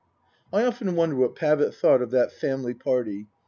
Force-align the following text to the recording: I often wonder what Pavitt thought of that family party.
I 0.51 0.63
often 0.65 0.95
wonder 0.95 1.15
what 1.15 1.35
Pavitt 1.35 1.75
thought 1.75 2.01
of 2.01 2.09
that 2.09 2.31
family 2.31 2.73
party. 2.73 3.27